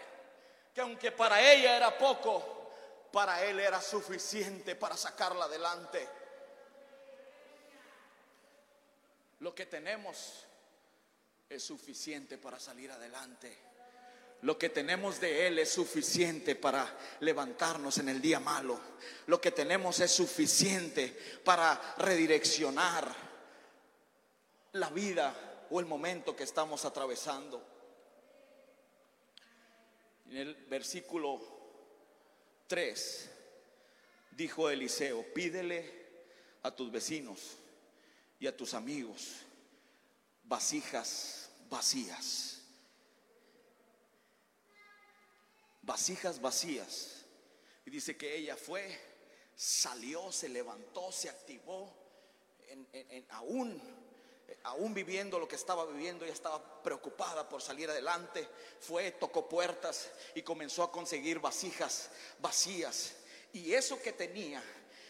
[0.73, 2.71] que aunque para ella era poco,
[3.11, 6.07] para él era suficiente para sacarla adelante.
[9.39, 10.45] Lo que tenemos
[11.47, 13.64] es suficiente para salir adelante.
[14.45, 18.79] Lo que tenemos de Él es suficiente para levantarnos en el día malo.
[19.25, 23.11] Lo que tenemos es suficiente para redireccionar
[24.73, 27.59] la vida o el momento que estamos atravesando.
[30.29, 31.41] En el versículo
[32.67, 33.31] 3
[34.29, 36.05] dijo Eliseo, pídele
[36.61, 37.57] a tus vecinos
[38.39, 39.37] y a tus amigos
[40.43, 42.54] vasijas vacías.
[45.85, 47.25] Vasijas vacías.
[47.85, 48.99] Y dice que ella fue,
[49.55, 51.93] salió, se levantó, se activó,
[53.29, 53.81] aún
[54.63, 58.47] aún viviendo lo que estaba viviendo, ella estaba preocupada por salir adelante.
[58.79, 63.13] Fue, tocó puertas y comenzó a conseguir vasijas vacías.
[63.53, 64.61] Y eso que tenía,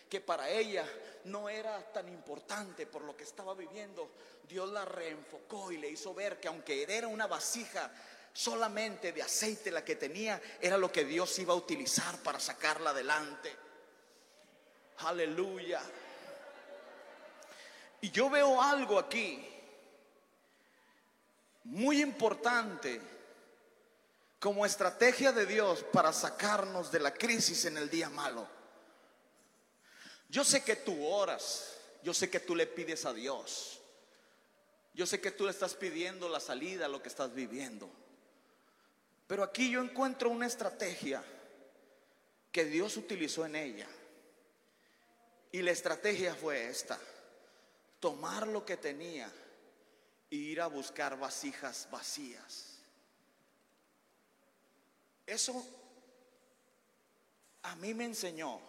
[0.10, 0.86] que para ella
[1.24, 4.12] no era tan importante por lo que estaba viviendo,
[4.48, 7.92] Dios la reenfocó y le hizo ver que aunque era una vasija
[8.36, 12.90] solamente de aceite la que tenía, era lo que Dios iba a utilizar para sacarla
[12.90, 13.56] adelante.
[14.98, 15.82] Aleluya.
[18.02, 19.42] Y yo veo algo aquí
[21.64, 23.00] muy importante
[24.38, 28.46] como estrategia de Dios para sacarnos de la crisis en el día malo.
[30.28, 33.80] Yo sé que tú oras, yo sé que tú le pides a Dios,
[34.94, 37.90] yo sé que tú le estás pidiendo la salida a lo que estás viviendo.
[39.28, 41.24] Pero aquí yo encuentro una estrategia
[42.52, 43.88] que Dios utilizó en ella.
[45.52, 47.00] Y la estrategia fue esta
[48.00, 49.32] tomar lo que tenía
[50.30, 52.80] e ir a buscar vasijas vacías.
[55.26, 55.66] Eso
[57.64, 58.60] a mí me enseñó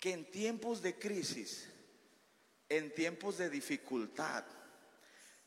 [0.00, 1.68] que en tiempos de crisis,
[2.68, 4.44] en tiempos de dificultad,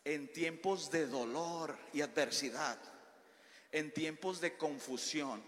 [0.03, 2.77] en tiempos de dolor y adversidad,
[3.71, 5.41] en tiempos de confusión,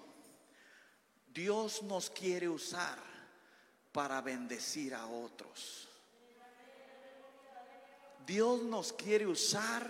[1.33, 2.97] Dios nos quiere usar
[3.91, 5.87] para bendecir a otros.
[8.25, 9.89] Dios nos quiere usar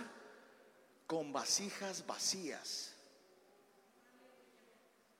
[1.06, 2.94] con vasijas vacías.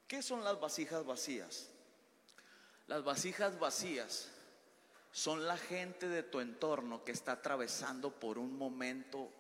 [0.07, 1.69] ¿Qué son las vasijas vacías?
[2.87, 4.29] Las vasijas vacías
[5.13, 9.31] son la gente de tu entorno que está atravesando por un momento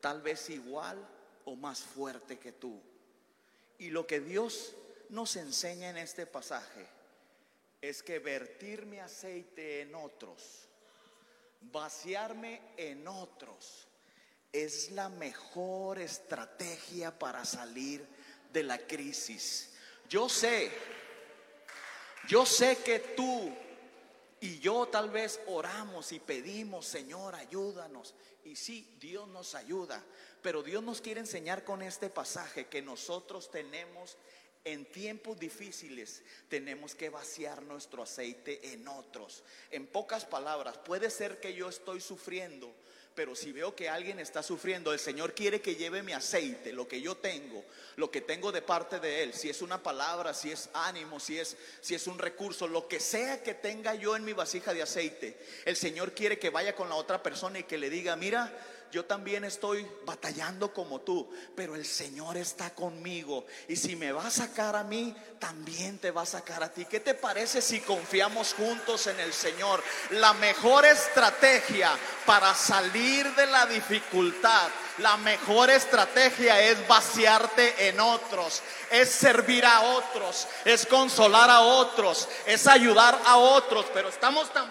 [0.00, 0.96] tal vez igual
[1.44, 2.80] o más fuerte que tú.
[3.78, 4.74] Y lo que Dios
[5.08, 6.86] nos enseña en este pasaje
[7.80, 10.68] es que vertir mi aceite en otros,
[11.60, 13.86] vaciarme en otros,
[14.52, 18.04] es la mejor estrategia para salir
[18.52, 19.74] de la crisis.
[20.08, 20.70] Yo sé,
[22.26, 23.54] yo sé que tú
[24.40, 28.14] y yo tal vez oramos y pedimos, Señor, ayúdanos.
[28.44, 30.02] Y sí, Dios nos ayuda,
[30.42, 34.16] pero Dios nos quiere enseñar con este pasaje que nosotros tenemos
[34.64, 39.42] en tiempos difíciles tenemos que vaciar nuestro aceite en otros.
[39.70, 42.70] En pocas palabras, puede ser que yo estoy sufriendo,
[43.14, 46.86] pero si veo que alguien está sufriendo, el Señor quiere que lleve mi aceite, lo
[46.86, 47.64] que yo tengo,
[47.96, 51.38] lo que tengo de parte de Él, si es una palabra, si es ánimo, si
[51.38, 54.82] es, si es un recurso, lo que sea que tenga yo en mi vasija de
[54.82, 58.54] aceite, el Señor quiere que vaya con la otra persona y que le diga, mira,
[58.90, 63.46] yo también estoy batallando como tú, pero el Señor está conmigo.
[63.68, 66.84] Y si me va a sacar a mí, también te va a sacar a ti.
[66.86, 69.82] ¿Qué te parece si confiamos juntos en el Señor?
[70.10, 71.90] La mejor estrategia
[72.24, 79.80] para salir de la dificultad, la mejor estrategia es vaciarte en otros, es servir a
[79.82, 84.70] otros, es consolar a otros, es ayudar a otros, pero estamos tan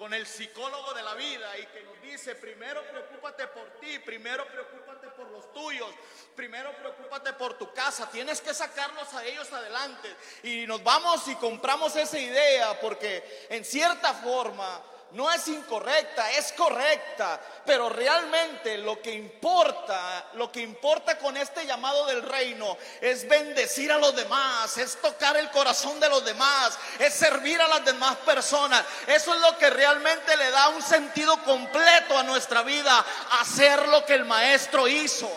[0.00, 5.08] con el psicólogo de la vida y que dice, primero preocúpate por ti, primero preocúpate
[5.08, 5.90] por los tuyos,
[6.34, 10.08] primero preocúpate por tu casa, tienes que sacarlos a ellos adelante.
[10.42, 16.52] Y nos vamos y compramos esa idea porque en cierta forma no es incorrecta, es
[16.52, 23.28] correcta, pero realmente lo que importa, lo que importa con este llamado del reino es
[23.28, 27.84] bendecir a los demás, es tocar el corazón de los demás, es servir a las
[27.84, 28.84] demás personas.
[29.06, 33.04] Eso es lo que realmente le da un sentido completo a nuestra vida,
[33.40, 35.30] hacer lo que el maestro hizo.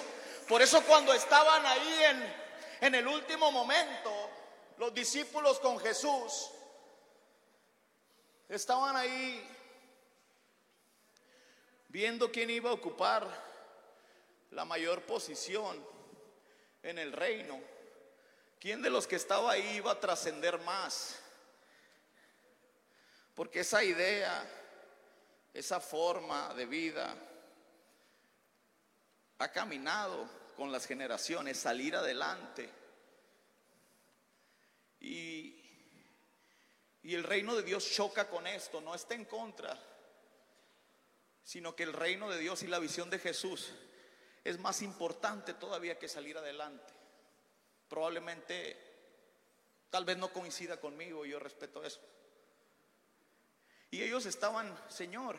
[0.47, 2.35] Por eso cuando estaban ahí en,
[2.81, 4.29] en el último momento,
[4.77, 6.51] los discípulos con Jesús,
[8.49, 9.49] estaban ahí
[11.93, 13.23] viendo quién iba a ocupar
[14.49, 15.79] la mayor posición
[16.81, 17.61] en el reino,
[18.59, 21.19] quién de los que estaba ahí iba a trascender más.
[23.35, 24.43] Porque esa idea,
[25.53, 27.15] esa forma de vida
[29.37, 30.27] ha caminado
[30.57, 32.71] con las generaciones, salir adelante.
[34.99, 35.61] Y,
[37.03, 39.92] y el reino de Dios choca con esto, no está en contra
[41.43, 43.71] sino que el reino de Dios y la visión de Jesús
[44.43, 46.93] es más importante todavía que salir adelante.
[47.87, 48.77] Probablemente,
[49.89, 52.01] tal vez no coincida conmigo, yo respeto eso.
[53.91, 55.37] Y ellos estaban, Señor,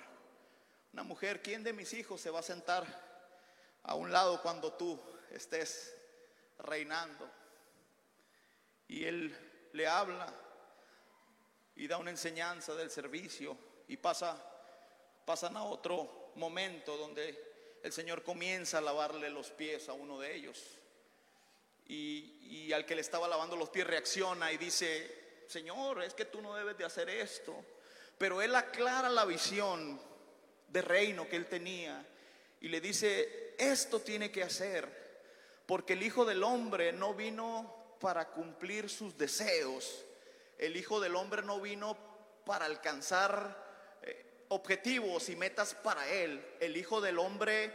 [0.92, 2.86] una mujer, ¿quién de mis hijos se va a sentar
[3.82, 5.92] a un lado cuando tú estés
[6.58, 7.28] reinando?
[8.86, 9.36] Y él
[9.72, 10.32] le habla
[11.74, 14.53] y da una enseñanza del servicio y pasa
[15.24, 20.34] pasan a otro momento donde el Señor comienza a lavarle los pies a uno de
[20.34, 20.62] ellos.
[21.86, 26.40] Y, al que le estaba lavando los pies reacciona y dice, Señor, es que tú
[26.40, 27.54] no debes de hacer esto.
[28.16, 30.00] Pero él aclara la visión
[30.68, 32.04] de reino que él tenía
[32.60, 34.88] y le dice, esto tiene que hacer,
[35.66, 40.04] porque el Hijo del Hombre no vino para cumplir sus deseos,
[40.58, 41.96] el Hijo del Hombre no vino
[42.46, 43.63] para alcanzar
[44.48, 46.44] objetivos y metas para Él.
[46.60, 47.72] El Hijo del Hombre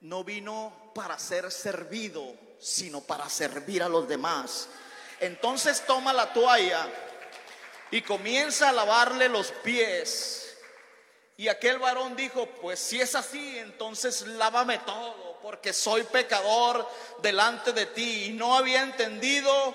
[0.00, 4.68] no vino para ser servido, sino para servir a los demás.
[5.20, 6.88] Entonces toma la toalla
[7.90, 10.56] y comienza a lavarle los pies.
[11.36, 16.88] Y aquel varón dijo, pues si es así, entonces lávame todo, porque soy pecador
[17.22, 18.26] delante de ti.
[18.26, 19.74] Y no había entendido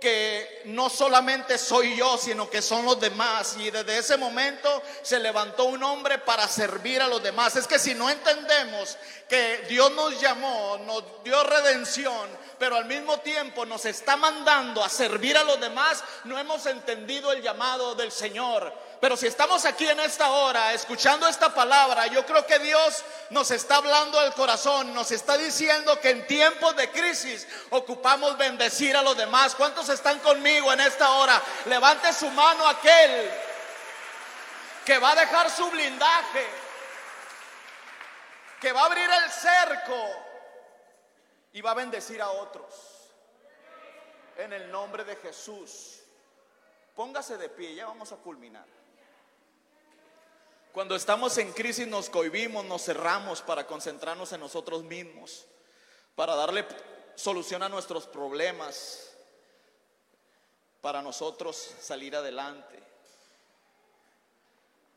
[0.00, 3.56] que no solamente soy yo, sino que son los demás.
[3.58, 7.56] Y desde ese momento se levantó un hombre para servir a los demás.
[7.56, 8.96] Es que si no entendemos
[9.28, 14.88] que Dios nos llamó, nos dio redención, pero al mismo tiempo nos está mandando a
[14.88, 18.72] servir a los demás, no hemos entendido el llamado del Señor.
[19.00, 23.50] Pero si estamos aquí en esta hora escuchando esta palabra, yo creo que Dios nos
[23.52, 29.02] está hablando al corazón, nos está diciendo que en tiempos de crisis ocupamos bendecir a
[29.02, 29.54] los demás.
[29.54, 31.40] ¿Cuántos están conmigo en esta hora?
[31.66, 33.30] Levante su mano aquel
[34.84, 36.46] que va a dejar su blindaje,
[38.60, 40.08] que va a abrir el cerco
[41.52, 42.74] y va a bendecir a otros.
[44.38, 46.00] En el nombre de Jesús.
[46.96, 48.77] Póngase de pie, ya vamos a culminar.
[50.78, 55.44] Cuando estamos en crisis nos cohibimos, nos cerramos para concentrarnos en nosotros mismos,
[56.14, 56.64] para darle
[57.16, 59.12] solución a nuestros problemas.
[60.80, 62.78] para nosotros salir adelante.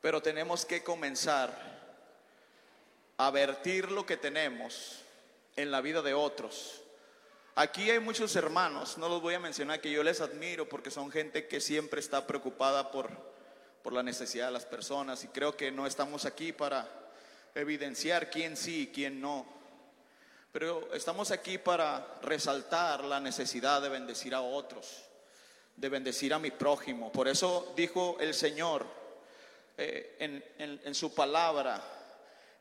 [0.01, 1.51] Pero tenemos que comenzar
[3.17, 4.99] a vertir lo que tenemos
[5.55, 6.83] en la vida de otros.
[7.55, 11.09] Aquí hay muchos hermanos, no los voy a mencionar, que yo les admiro porque son
[11.09, 13.30] gente que siempre está preocupada por,
[13.83, 16.87] por la necesidad de las personas y creo que no estamos aquí para
[17.55, 19.45] evidenciar quién sí y quién no.
[20.51, 25.03] Pero estamos aquí para resaltar la necesidad de bendecir a otros,
[25.75, 27.11] de bendecir a mi prójimo.
[27.11, 28.85] Por eso dijo el Señor
[29.77, 31.81] eh, en, en su palabra,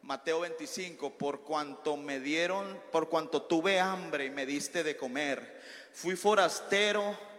[0.02, 5.60] Mateo 25, por cuanto me dieron, por cuanto tuve hambre y me diste de comer,
[5.92, 7.29] fui forastero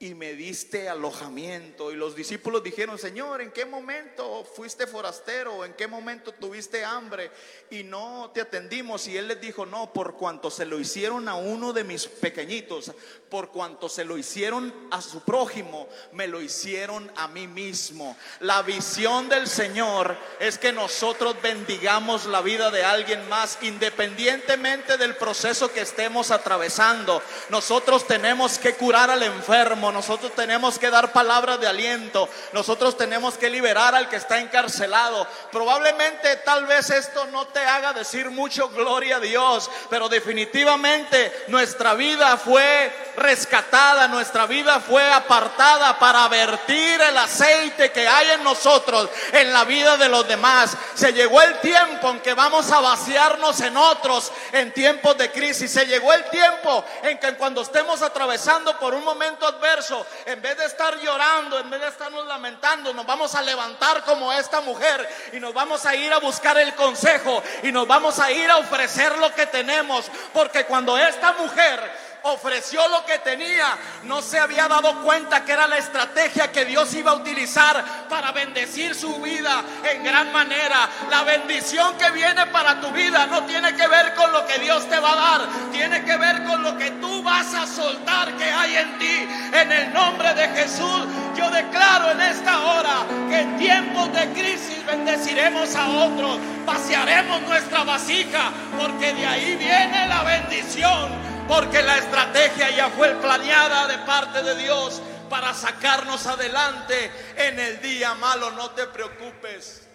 [0.00, 1.90] y me diste alojamiento.
[1.90, 5.64] Y los discípulos dijeron, Señor, ¿en qué momento fuiste forastero?
[5.64, 7.32] ¿En qué momento tuviste hambre?
[7.70, 9.08] Y no te atendimos.
[9.08, 12.92] Y él les dijo, no, por cuanto se lo hicieron a uno de mis pequeñitos,
[13.28, 18.16] por cuanto se lo hicieron a su prójimo, me lo hicieron a mí mismo.
[18.40, 25.16] La visión del Señor es que nosotros bendigamos la vida de alguien más, independientemente del
[25.16, 27.20] proceso que estemos atravesando.
[27.50, 33.36] Nosotros tenemos que curar al enfermo nosotros tenemos que dar palabras de aliento, nosotros tenemos
[33.36, 35.26] que liberar al que está encarcelado.
[35.50, 41.94] Probablemente tal vez esto no te haga decir mucho gloria a Dios, pero definitivamente nuestra
[41.94, 49.08] vida fue rescatada, nuestra vida fue apartada para vertir el aceite que hay en nosotros,
[49.32, 50.76] en la vida de los demás.
[50.94, 55.70] Se llegó el tiempo en que vamos a vaciarnos en otros en tiempos de crisis.
[55.70, 59.77] Se llegó el tiempo en que cuando estemos atravesando por un momento adverso,
[60.26, 64.32] en vez de estar llorando, en vez de estarnos lamentando, nos vamos a levantar como
[64.32, 68.30] esta mujer y nos vamos a ir a buscar el consejo y nos vamos a
[68.32, 70.10] ir a ofrecer lo que tenemos.
[70.32, 75.66] Porque cuando esta mujer ofreció lo que tenía, no se había dado cuenta que era
[75.66, 80.88] la estrategia que Dios iba a utilizar para bendecir su vida en gran manera.
[81.10, 84.88] La bendición que viene para tu vida no tiene que ver con lo que Dios
[84.88, 88.44] te va a dar, tiene que ver con lo que tú vas a soltar que
[88.44, 89.28] hay en ti.
[89.52, 91.06] En el nombre de Jesús,
[91.36, 97.84] yo declaro en esta hora que en tiempos de crisis bendeciremos a otros, vaciaremos nuestra
[97.84, 104.42] vasija, porque de ahí viene la bendición porque la estrategia ya fue planeada de parte
[104.42, 108.50] de Dios para sacarnos adelante en el día malo.
[108.50, 109.88] No te preocupes.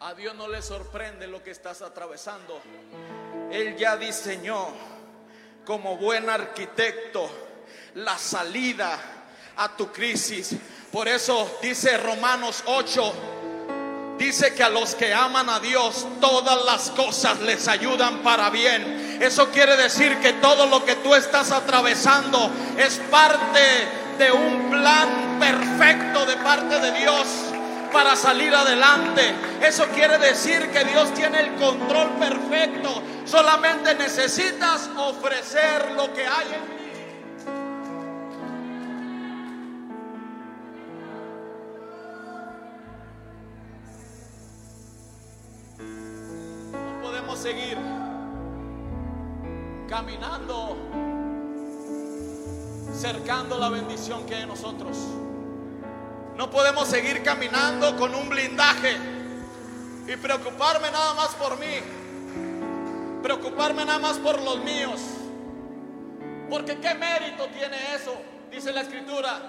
[0.00, 2.60] A Dios no le sorprende lo que estás atravesando.
[3.52, 4.68] Él ya diseñó
[5.64, 7.30] como buen arquitecto
[7.94, 8.98] la salida
[9.56, 10.56] a tu crisis.
[10.90, 13.14] Por eso dice Romanos 8,
[14.18, 19.07] dice que a los que aman a Dios todas las cosas les ayudan para bien
[19.20, 23.60] eso quiere decir que todo lo que tú estás atravesando es parte
[24.18, 27.26] de un plan perfecto de parte de Dios
[27.92, 29.34] para salir adelante.
[29.62, 33.02] Eso quiere decir que Dios tiene el control perfecto.
[33.24, 36.78] Solamente necesitas ofrecer lo que hay en ti.
[46.72, 47.78] No podemos seguir
[49.88, 50.76] caminando,
[52.94, 54.96] cercando la bendición que hay en nosotros.
[56.36, 58.96] No podemos seguir caminando con un blindaje
[60.06, 61.80] y preocuparme nada más por mí,
[63.22, 65.00] preocuparme nada más por los míos.
[66.50, 68.14] Porque qué mérito tiene eso,
[68.50, 69.40] dice la escritura.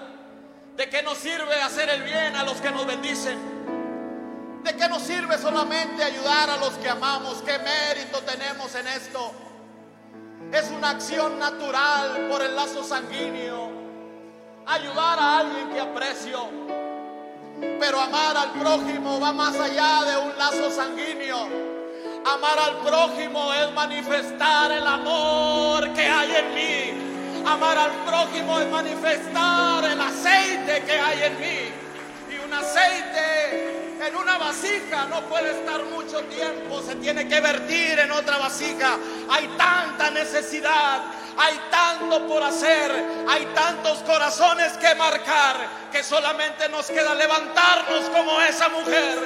[0.76, 3.38] ¿De qué nos sirve hacer el bien a los que nos bendicen?
[4.64, 7.42] ¿De qué nos sirve solamente ayudar a los que amamos?
[7.42, 9.49] ¿Qué mérito tenemos en esto?
[10.52, 13.70] Es una acción natural por el lazo sanguíneo.
[14.66, 16.48] Ayudar a alguien que aprecio.
[17.78, 21.48] Pero amar al prójimo va más allá de un lazo sanguíneo.
[22.26, 27.46] Amar al prójimo es manifestar el amor que hay en mí.
[27.46, 32.34] Amar al prójimo es manifestar el aceite que hay en mí.
[32.34, 37.98] Y un aceite en una vasija no puede estar mucho tiempo, se tiene que vertir
[37.98, 38.96] en otra vasija.
[39.28, 41.02] Hay tanta necesidad,
[41.36, 42.90] hay tanto por hacer,
[43.28, 45.56] hay tantos corazones que marcar
[45.92, 49.18] que solamente nos queda levantarnos como esa mujer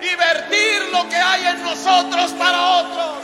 [0.00, 3.18] y vertir lo que hay en nosotros para otros.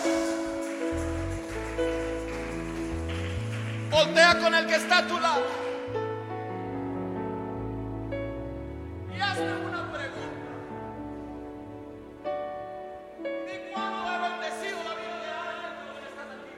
[3.91, 5.64] Voltea con el que está a tu lado.
[9.15, 10.51] Y hágame una pregunta.
[13.23, 16.55] ¿Y cuándo he bendecido la vida de alguien de los que están aquí?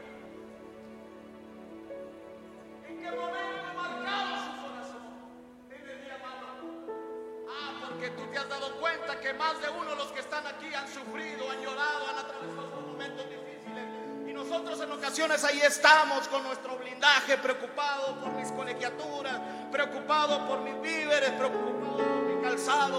[2.88, 5.04] ¿En qué momento he marcado su corazón?
[5.68, 6.16] Te pedía.
[7.48, 10.46] Ah, porque tú te has dado cuenta que más de uno de los que están
[10.46, 13.84] aquí han sufrido, han llorado, han atravesado sus momentos difíciles.
[14.26, 19.40] Y nosotros en ocasiones ahí estamos con nuestro blindaje, preocupado por mis colegiaturas,
[19.70, 22.25] preocupado por mis víveres, preocupados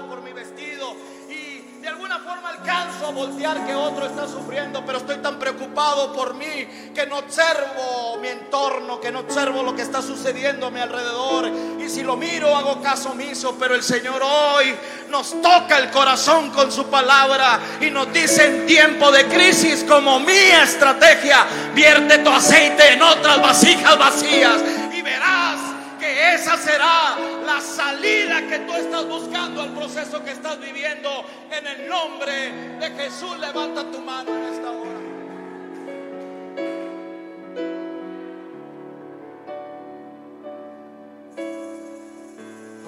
[0.08, 0.96] por mi vestido.
[1.30, 6.14] Y de alguna forma alcanzo a voltear que otro está sufriendo, pero estoy tan preocupado
[6.14, 10.72] por mí que no observo mi entorno, que no observo lo que está sucediendo a
[10.72, 11.50] mi alrededor.
[11.80, 14.76] Y si lo miro, hago caso omiso, pero el Señor hoy
[15.10, 20.20] nos toca el corazón con su palabra y nos dice en tiempo de crisis como
[20.20, 24.62] mi estrategia, vierte tu aceite en otras vasijas vacías
[24.94, 25.60] y verás
[26.00, 27.18] que esa será
[27.48, 31.10] la salida que tú estás buscando al proceso que estás viviendo.
[31.50, 35.00] En el nombre de Jesús, levanta tu mano en esta hora.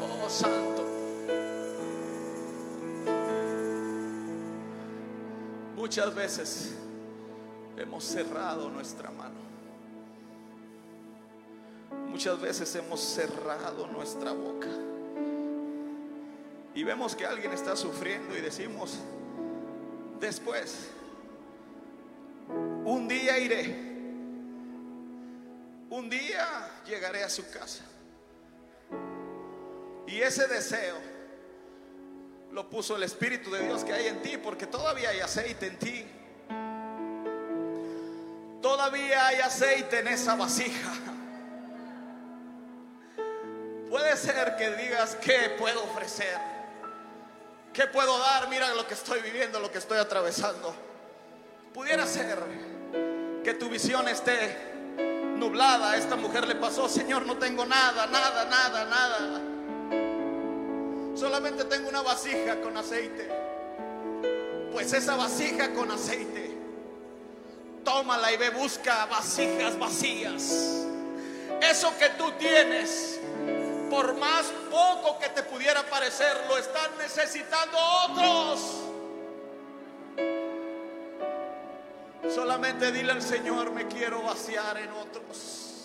[0.02, 0.86] Oh Santo.
[5.78, 6.76] Muchas veces
[7.78, 9.40] hemos cerrado nuestra mano.
[12.10, 14.68] Muchas veces hemos cerrado nuestra boca.
[16.74, 18.98] Y vemos que alguien está sufriendo y decimos,
[20.20, 20.90] después,
[22.84, 23.90] un día iré.
[25.90, 27.84] Un día llegaré a su casa.
[30.08, 30.96] Y ese deseo
[32.52, 35.78] lo puso el Espíritu de Dios que hay en ti, porque todavía hay aceite en
[35.78, 36.06] ti.
[38.62, 41.09] Todavía hay aceite en esa vasija.
[44.20, 46.38] Ser que digas, ¿qué puedo ofrecer?
[47.74, 48.50] ¿Qué puedo dar?
[48.50, 50.76] Mira lo que estoy viviendo, lo que estoy atravesando.
[51.74, 52.40] Pudiera ser
[53.44, 54.58] que tu visión esté
[55.38, 55.92] nublada.
[55.92, 59.42] A esta mujer le pasó, Señor, no tengo nada, nada, nada, nada.
[61.16, 63.30] Solamente tengo una vasija con aceite.
[64.72, 66.56] Pues esa vasija con aceite,
[67.84, 70.86] tómala y ve, busca vasijas vacías.
[71.62, 73.20] Eso que tú tienes
[73.90, 77.78] por más poco que te pudiera parecer, lo están necesitando
[78.08, 78.60] otros.
[82.34, 85.79] Solamente dile al Señor, me quiero vaciar en otros.